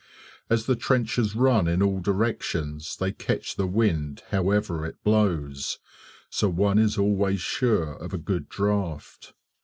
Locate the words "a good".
8.11-8.49